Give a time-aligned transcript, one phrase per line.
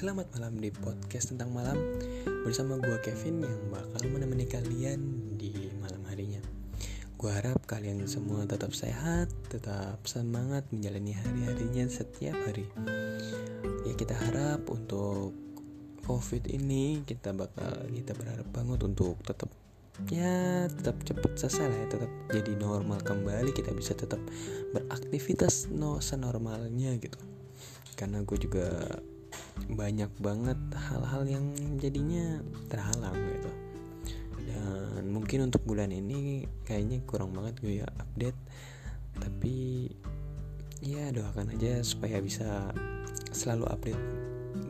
[0.00, 1.76] Selamat malam di podcast tentang malam.
[2.24, 4.96] Bersama gue Kevin yang bakal menemani kalian
[5.36, 6.40] di malam harinya.
[7.20, 12.64] Gue harap kalian semua tetap sehat Tetap semangat menjalani hari-harinya setiap hari.
[13.84, 15.36] Ya kita harap untuk
[16.08, 19.52] covid ini Kita bakal kita berharap banget untuk tetap
[20.08, 24.16] ya tetap cepat selesai lah ya tetap jadi normal kembali kita bisa tetap
[24.72, 27.20] beraktivitas no senormalnya gitu.
[28.00, 28.96] Karena gue juga
[29.68, 31.44] banyak banget hal-hal yang
[31.76, 32.40] jadinya
[32.72, 33.50] terhalang gitu.
[34.50, 38.40] Dan mungkin untuk bulan ini kayaknya kurang banget gue ya update.
[39.20, 39.88] Tapi
[40.80, 42.72] ya doakan aja supaya bisa
[43.30, 44.04] selalu update.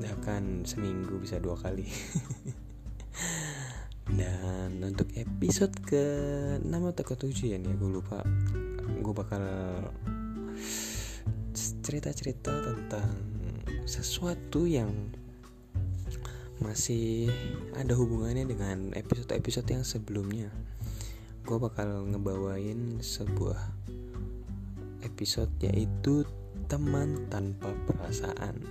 [0.01, 1.87] Bahkan seminggu bisa dua kali.
[4.11, 6.05] Dan untuk episode ke
[6.59, 8.27] 6 atau ke 7 ya nih gue lupa.
[9.01, 9.45] Gue bakal
[11.83, 13.40] cerita-cerita tentang
[13.91, 15.11] sesuatu yang
[16.63, 17.27] masih
[17.75, 20.47] ada hubungannya dengan episode-episode yang sebelumnya.
[21.43, 23.59] Gue bakal ngebawain sebuah
[25.03, 26.23] episode yaitu
[26.71, 28.63] teman tanpa perasaan.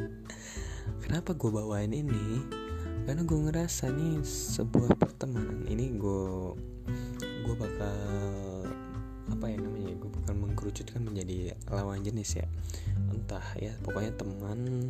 [1.04, 2.40] Kenapa gue bawain ini?
[3.04, 6.56] Karena gue ngerasa nih sebuah pertemanan ini gue
[7.44, 7.98] gue bakal
[9.28, 10.10] apa ya namanya gue
[10.62, 12.46] mengkerucutkan menjadi lawan jenis ya.
[13.10, 14.86] Entah ya pokoknya teman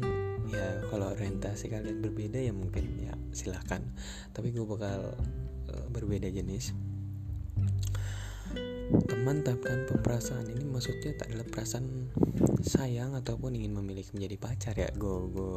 [0.52, 3.80] ya kalau orientasi kalian berbeda ya mungkin ya silahkan.
[4.36, 5.16] Tapi gue bakal
[5.72, 6.76] uh, berbeda jenis.
[9.08, 12.12] Teman tanpa perasaan ini maksudnya tak adalah perasaan
[12.60, 14.92] sayang ataupun ingin memiliki menjadi pacar ya.
[14.92, 15.52] Gue gue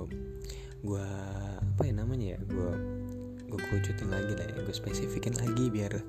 [0.79, 1.07] gue
[1.59, 2.71] apa ya namanya ya gue
[3.51, 5.99] gue kerucutin lagi lah ya gue spesifikin lagi biar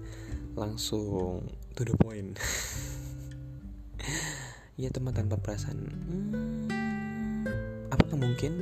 [0.54, 1.42] langsung
[1.74, 2.38] to the point
[4.80, 5.78] ya teman tanpa perasaan.
[5.86, 6.66] Hmm,
[7.92, 8.60] apakah mungkin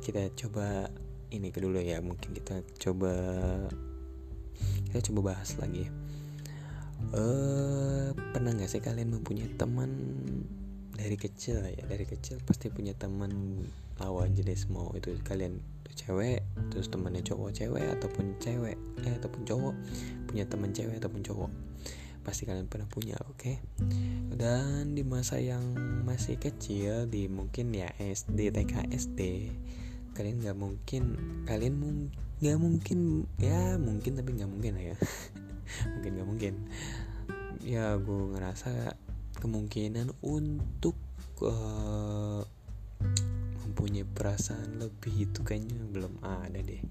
[0.00, 0.90] kita coba
[1.30, 2.00] ini ke dulu ya?
[2.00, 3.14] Mungkin kita coba
[4.90, 5.90] kita coba bahas lagi
[7.12, 9.90] uh, pernah nggak sih kalian mempunyai teman
[10.94, 11.82] dari kecil ya?
[11.84, 13.62] Dari kecil pasti punya teman
[13.98, 15.58] lawan jenis mau itu kalian
[15.94, 16.42] cewek
[16.74, 18.74] terus temannya cowok cewek ataupun cewek
[19.06, 19.74] eh ataupun cowok
[20.26, 21.50] punya teman cewek ataupun cowok
[22.24, 23.36] pasti kalian pernah punya oke?
[23.36, 23.56] Okay?
[24.34, 25.62] dan di masa yang
[26.02, 29.20] masih kecil di mungkin ya SD TK SD
[30.14, 31.02] kalian nggak mungkin
[31.46, 31.74] kalian
[32.42, 32.98] nggak mung mungkin
[33.38, 34.96] ya mungkin tapi nggak mungkin lah ya.
[35.96, 36.54] Mungkin nggak mungkin.
[37.64, 38.94] Ya gue ngerasa
[39.40, 40.92] kemungkinan untuk
[41.40, 42.44] uh,
[43.64, 46.84] mempunyai perasaan lebih itu kayaknya belum ada deh.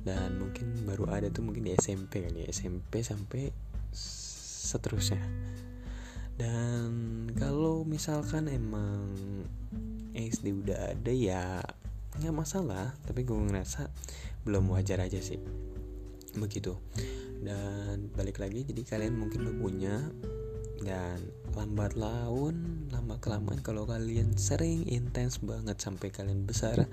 [0.00, 2.48] Dan mungkin baru ada tuh mungkin di SMP kali ya.
[2.48, 3.52] SMP sampai
[4.60, 5.24] seterusnya.
[6.36, 9.12] Dan kalau misalkan emang
[10.16, 11.60] SD udah ada ya
[12.20, 12.92] nggak masalah.
[13.04, 13.88] Tapi gue ngerasa
[14.44, 15.40] belum wajar aja sih.
[16.36, 16.76] Begitu.
[17.40, 19.96] Dan balik lagi jadi kalian mungkin udah punya
[20.80, 21.20] dan
[21.52, 26.88] lambat laun lama kelamaan kalau kalian sering intens banget sampai kalian besar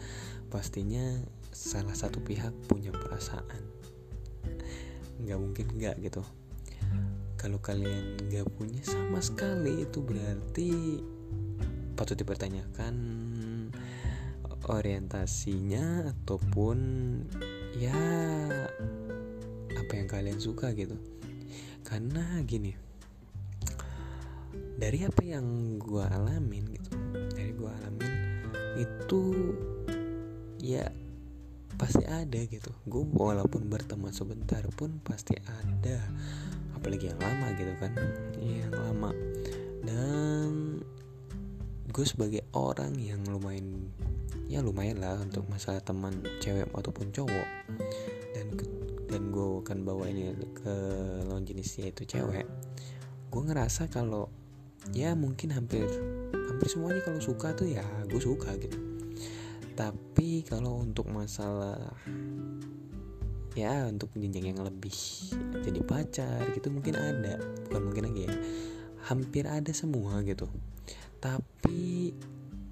[0.52, 1.24] pastinya
[1.56, 3.64] salah satu pihak punya perasaan.
[5.24, 6.24] Nggak mungkin nggak gitu
[7.38, 9.86] kalau kalian nggak punya sama sekali.
[9.86, 11.00] Itu berarti
[11.94, 12.96] patut dipertanyakan
[14.68, 16.78] orientasinya ataupun
[17.78, 18.02] ya
[19.78, 20.98] apa yang kalian suka gitu.
[21.88, 22.88] Karena gini
[24.78, 26.92] dari apa yang gue alamin gitu
[27.34, 28.14] dari gue alamin
[28.78, 29.22] itu
[30.62, 30.86] ya
[31.78, 32.74] pasti ada gitu.
[32.90, 36.02] Gue walaupun berteman sebentar pun pasti ada.
[36.74, 37.92] Apalagi yang lama gitu kan.
[38.42, 39.12] Yang lama.
[39.86, 40.82] Dan
[41.88, 43.94] gue sebagai orang yang lumayan
[44.48, 47.48] ya lumayan lah untuk masalah teman cewek ataupun cowok.
[48.34, 48.58] Dan
[49.08, 50.74] dan gue akan bawa ini ke
[51.30, 52.50] lawan jenisnya itu cewek.
[53.30, 54.28] Gue ngerasa kalau
[54.96, 55.84] ya mungkin hampir
[56.48, 58.97] hampir semuanya kalau suka tuh ya gue suka gitu
[59.78, 61.94] tapi kalau untuk masalah
[63.54, 64.94] ya untuk jenjang yang lebih
[65.62, 67.38] jadi pacar gitu mungkin ada.
[67.70, 68.34] Bukan mungkin lagi ya.
[69.06, 70.50] Hampir ada semua gitu.
[71.22, 72.10] Tapi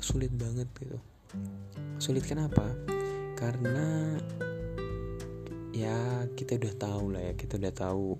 [0.01, 0.97] sulit banget gitu.
[2.01, 2.73] Sulit kenapa?
[3.37, 4.17] Karena
[5.75, 8.15] ya kita udah tahu lah ya kita udah tahu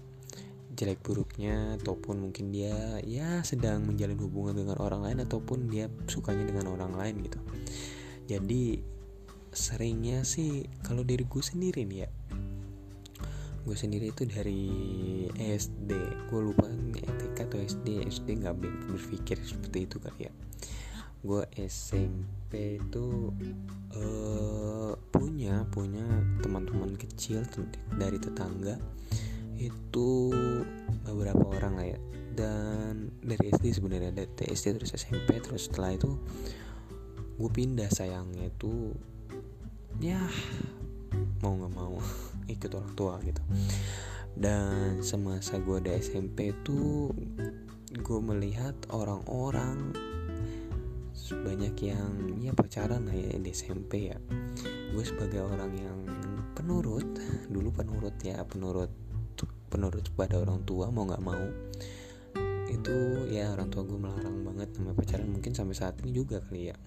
[0.76, 6.52] jelek buruknya ataupun mungkin dia ya sedang menjalin hubungan dengan orang lain ataupun dia sukanya
[6.52, 7.40] dengan orang lain gitu
[8.26, 8.82] jadi
[9.56, 12.10] seringnya sih kalau diri gue sendiri nih ya
[13.66, 14.70] gue sendiri itu dari
[15.42, 15.90] SD
[16.30, 16.70] gue lupa
[17.36, 20.34] TK atau SD SD nggak berpikir seperti itu kali ya.
[21.26, 23.34] Gue SMP itu
[23.98, 26.06] uh, punya punya
[26.46, 27.42] teman-teman kecil
[27.98, 28.78] dari tetangga
[29.58, 30.30] itu
[31.04, 32.00] beberapa orang lah ya.
[32.36, 36.14] Dan dari SD sebenarnya dari SD terus SMP terus setelah itu
[37.36, 38.96] gue pindah sayangnya itu
[40.00, 40.20] ya
[41.44, 41.96] mau nggak mau
[42.54, 43.42] ikut orang tua gitu.
[44.36, 47.08] Dan semasa gue di SMP itu
[47.96, 49.96] gue melihat orang-orang
[51.26, 54.18] banyak yang ya pacaran lah ya di SMP ya.
[54.92, 56.00] Gue sebagai orang yang
[56.56, 57.08] penurut
[57.52, 58.90] dulu penurut ya penurut
[59.68, 61.46] penurut pada orang tua mau nggak mau
[62.76, 66.72] itu ya orang tua gue melarang banget namanya pacaran mungkin sampai saat ini juga kali
[66.72, 66.76] ya.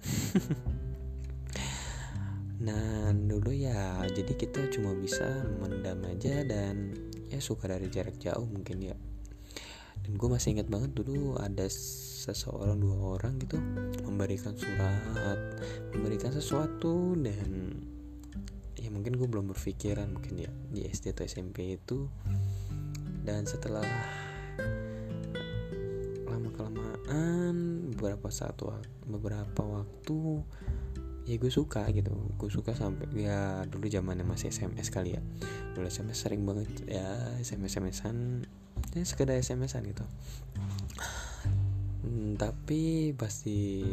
[2.59, 6.91] Nah dulu ya jadi kita cuma bisa mendam aja dan
[7.31, 8.95] ya suka dari jarak jauh mungkin ya.
[10.03, 13.55] Dan gue masih ingat banget dulu ada seseorang dua orang gitu
[14.03, 15.39] memberikan surat
[15.95, 17.79] memberikan sesuatu dan
[18.75, 22.11] ya mungkin gue belum berpikiran mungkin ya di SD atau SMP itu.
[23.23, 23.87] Dan setelah
[26.59, 27.55] kelamaan
[27.95, 28.59] beberapa saat
[29.07, 30.43] beberapa waktu
[31.29, 32.11] ya gue suka gitu.
[32.35, 35.21] Gue suka sampai ya dulu zamannya masih SMS kali ya.
[35.77, 38.43] Dulu SMS sering banget ya SMS SMSan
[38.97, 40.05] ya sekedar SMSan gitu.
[42.01, 43.85] Hmm, tapi pasti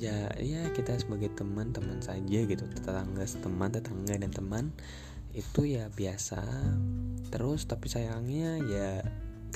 [0.00, 2.64] ya ya kita sebagai teman teman saja gitu.
[2.64, 4.64] Tetangga teman tetangga dan teman
[5.36, 6.40] itu ya biasa
[7.28, 7.68] terus.
[7.68, 9.04] Tapi sayangnya ya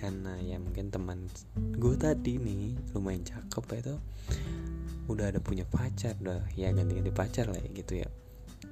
[0.03, 1.31] karena ya mungkin teman
[1.79, 3.97] gue tadi nih lumayan cakep ya itu
[5.07, 8.09] udah ada punya pacar udah ya ganti-ganti pacar lah ya gitu ya.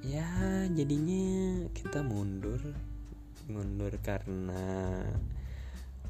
[0.03, 0.27] Ya
[0.75, 2.59] jadinya kita mundur
[3.47, 5.07] mundur karena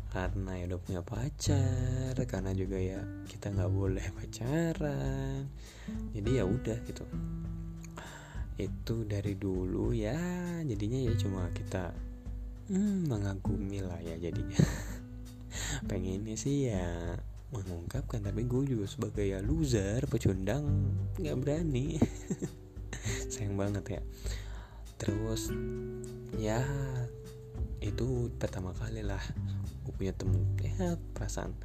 [0.08, 5.44] karena ya udah punya pacar karena juga ya kita nggak boleh pacaran.
[6.16, 7.04] Jadi ya udah gitu.
[8.56, 10.16] Itu dari dulu ya
[10.64, 11.92] jadinya ya cuma kita
[12.70, 14.56] hmm, mengagumi lah ya jadinya
[15.88, 17.18] pengennya sih ya
[17.50, 20.64] mengungkapkan tapi gue juga sebagai ya loser pecundang
[21.18, 21.98] nggak berani.
[23.32, 24.02] Sayang banget ya.
[25.00, 25.50] Terus
[26.38, 26.62] ya
[27.80, 29.20] itu pertama kali lah
[29.82, 31.56] gue punya temen ya perasaan.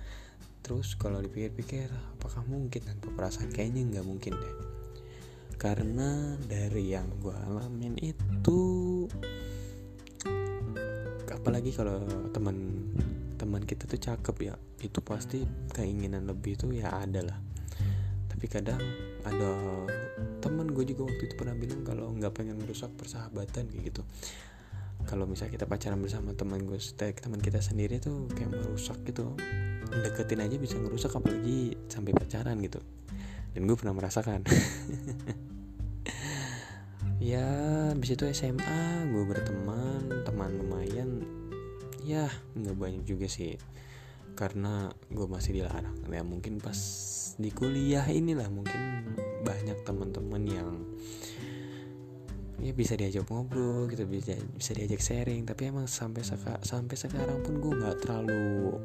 [0.65, 3.53] Terus kalau dipikir-pikir apakah mungkin tanpa perasaan?
[3.53, 4.55] Kayaknya nggak mungkin deh.
[5.61, 8.59] Karena dari yang gue alamin itu
[11.29, 12.01] apalagi kalau
[12.33, 12.57] teman
[13.45, 14.57] teman kita tuh cakep ya.
[14.81, 17.37] Itu pasti keinginan lebih tuh ya ada lah.
[18.25, 18.81] Tapi kadang
[19.21, 19.53] ada
[20.41, 24.01] teman gue juga waktu itu pernah bilang kalau nggak pengen merusak persahabatan kayak gitu.
[25.05, 29.37] Kalau misalnya kita pacaran bersama teman gue teman kita sendiri tuh kayak merusak gitu.
[29.93, 32.81] Deketin aja bisa ngerusak apalagi sampai pacaran gitu.
[33.53, 34.41] Dan gue pernah merasakan.
[37.25, 37.41] Ya
[37.89, 41.25] habis itu SMA gue berteman teman lumayan
[42.05, 43.57] ya nggak banyak juga sih.
[44.35, 45.95] Karena gue masih dilarang.
[46.11, 46.77] Ya mungkin pas
[47.39, 49.15] di kuliah inilah mungkin
[49.47, 50.71] banyak teman-teman yang
[52.59, 55.47] ya bisa diajak ngobrol gitu bisa bisa diajak sharing.
[55.47, 56.21] Tapi emang sampai
[56.61, 58.75] sampai sekarang pun gue nggak terlalu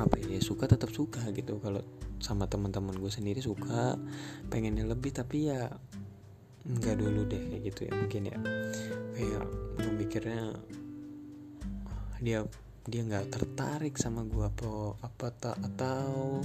[0.00, 1.60] apa ya suka tetap suka gitu.
[1.60, 1.84] Kalau
[2.18, 4.00] sama teman-teman gue sendiri suka
[4.48, 5.68] pengennya lebih tapi ya
[6.64, 7.92] nggak dulu deh kayak gitu ya.
[7.92, 8.36] Mungkin ya.
[9.12, 9.44] Kayak
[9.76, 10.56] gue mikirnya
[12.18, 12.42] dia
[12.88, 16.40] dia nggak tertarik sama gue apa apa tak atau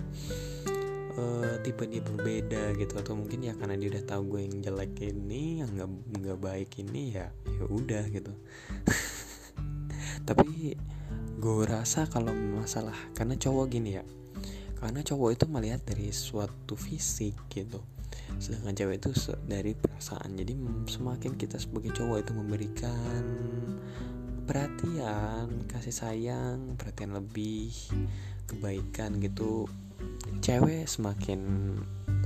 [1.15, 4.95] uh, tipe dia berbeda gitu atau mungkin ya karena dia udah tahu gue yang jelek
[5.07, 5.89] ini yang nggak
[6.19, 8.33] nggak baik ini ya ya udah gitu.
[10.27, 10.75] Tapi
[11.39, 14.03] gue rasa kalau masalah karena cowok gini ya
[14.79, 17.79] karena cowok itu melihat dari suatu fisik gitu
[18.39, 19.09] sedangkan cewek itu
[19.45, 20.35] dari perasaan.
[20.35, 20.53] Jadi
[20.89, 23.23] semakin kita sebagai cowok itu memberikan
[24.43, 27.71] perhatian kasih sayang perhatian lebih
[28.47, 29.67] kebaikan gitu.
[30.43, 31.39] Cewek semakin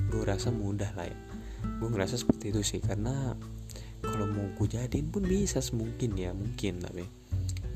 [0.09, 1.17] gue rasa mudah lah ya.
[1.77, 3.38] Gue ngerasa seperti itu sih karena
[4.01, 7.05] kalau mau gue jadiin pun bisa semungkin ya mungkin tapi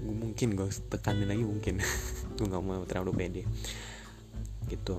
[0.02, 1.78] gue mungkin gue tekanin lagi mungkin.
[2.42, 3.44] Gue nggak mau terlalu pede.
[4.66, 4.98] Gitu.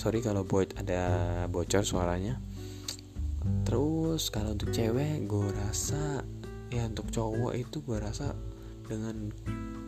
[0.00, 2.40] Sorry kalau buat ada bocor suaranya.
[3.68, 6.24] Terus kalau untuk cewek gue rasa
[6.70, 8.32] ya untuk cowok itu gue rasa
[8.86, 9.30] dengan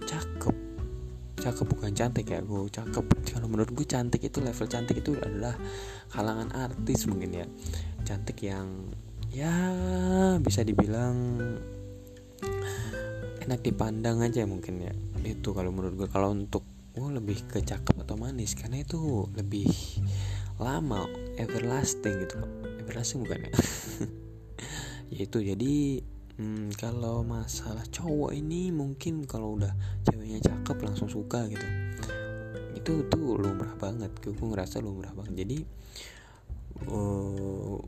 [0.02, 0.56] cakep.
[1.42, 3.04] Cakep bukan cantik ya gue cakep.
[3.34, 5.54] Kalau menurut gue cantik itu level cantik itu adalah
[6.10, 7.46] kalangan artis mungkin ya.
[8.02, 8.90] Cantik yang
[9.30, 9.50] ya
[10.38, 11.38] bisa dibilang
[13.42, 14.94] enak dipandang aja mungkin ya.
[15.22, 19.70] Itu kalau menurut gue kalau untuk gue lebih ke cakep atau manis karena itu lebih
[20.60, 21.08] lama
[21.40, 22.38] everlasting gitu
[22.78, 23.52] everlasting bukan ya?
[25.14, 26.04] Yaitu jadi
[26.38, 29.72] hmm, kalau masalah cowok ini mungkin kalau udah
[30.06, 31.66] ceweknya cakep langsung suka gitu.
[32.76, 35.44] Itu tuh lumrah banget gue ngerasa lumrah banget.
[35.46, 35.58] Jadi
[36.88, 37.78] uh,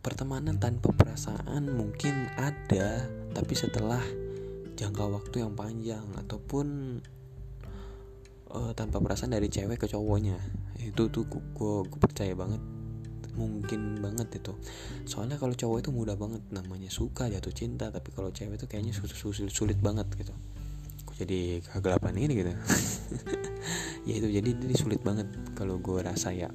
[0.00, 3.04] pertemanan tanpa perasaan mungkin ada
[3.36, 4.00] tapi setelah
[4.74, 6.98] jangka waktu yang panjang ataupun
[8.50, 10.40] uh, tanpa perasaan dari cewek ke cowoknya.
[10.80, 12.79] Itu tuh gue, gue percaya banget
[13.40, 14.52] mungkin banget itu.
[15.08, 18.92] Soalnya kalau cowok itu mudah banget namanya suka jatuh cinta tapi kalau cewek itu kayaknya
[18.92, 20.36] sulit, sulit, sulit banget gitu.
[21.08, 22.52] Kok jadi kegelapan ini gitu?
[24.08, 26.48] Ya itu jadi ini sulit banget kalau gue rasa ya.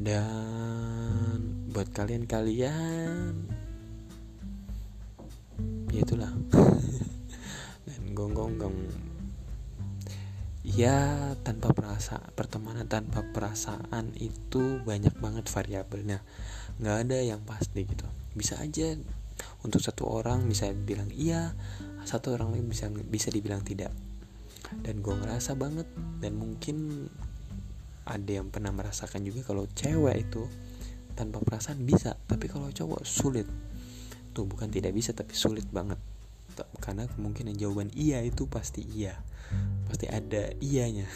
[0.00, 3.34] Dan buat kalian-kalian
[5.94, 6.32] ya itulah
[10.74, 16.18] ya tanpa perasa pertemanan tanpa perasaan itu banyak banget variabelnya.
[16.82, 18.02] Nggak ada yang pasti gitu.
[18.34, 18.98] Bisa aja
[19.62, 21.54] untuk satu orang bisa bilang iya
[22.02, 23.94] satu orang lain bisa bisa dibilang tidak.
[24.82, 25.86] Dan gue ngerasa banget
[26.18, 27.06] dan mungkin
[28.04, 30.42] ada yang pernah merasakan juga kalau cewek itu
[31.14, 33.46] tanpa perasaan bisa tapi kalau cowok sulit.
[34.34, 36.02] Tuh bukan tidak bisa tapi sulit banget
[36.78, 39.18] karena kemungkinan jawaban iya itu pasti iya.
[39.90, 41.06] Pasti ada iyanya.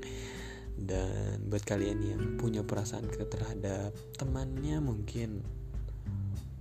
[0.90, 5.44] Dan buat kalian yang punya perasaan ke terhadap temannya mungkin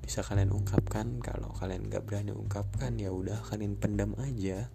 [0.04, 1.24] bisa kalian ungkapkan.
[1.24, 4.68] Kalau kalian nggak berani ungkapkan ya udah kalian pendam aja.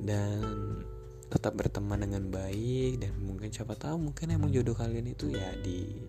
[0.00, 0.80] Dan
[1.26, 6.06] tetap berteman dengan baik dan mungkin siapa tahu mungkin emang jodoh kalian itu ya di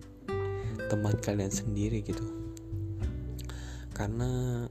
[0.88, 2.22] teman kalian sendiri gitu.
[3.92, 4.62] Karena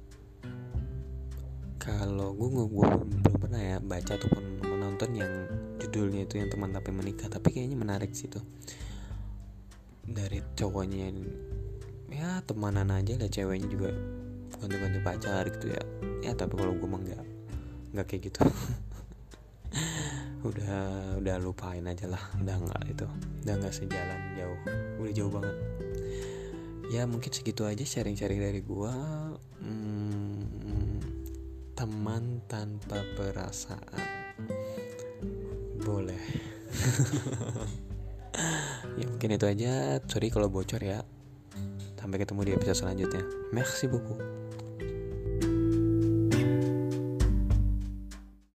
[1.87, 5.31] kalau gue gue belum pernah ya baca ataupun menonton yang
[5.79, 8.43] judulnya itu yang teman tapi menikah tapi kayaknya menarik sih tuh.
[10.03, 11.15] Dari cowoknya
[12.11, 13.95] ya temanan aja lah ceweknya juga.
[14.59, 15.81] Ganti-ganti pacar gitu ya.
[16.27, 17.23] Ya tapi kalau gue mah nggak
[17.95, 18.43] nggak kayak gitu.
[20.47, 22.23] Udah udah lupain aja lah.
[22.39, 23.07] Udah nggak itu
[23.43, 24.59] udah nggak sejalan jauh.
[24.99, 25.55] Udah jauh banget.
[26.87, 28.95] Ya mungkin segitu aja sharing-sharing dari gua.
[29.59, 30.06] Hmm,
[31.77, 34.01] teman tanpa perasaan.
[35.77, 36.23] Boleh.
[39.01, 39.97] Ya mungkin itu aja.
[40.05, 41.01] Sorry kalau bocor ya.
[41.97, 43.25] Sampai ketemu di episode selanjutnya.
[43.49, 44.36] Merci beaucoup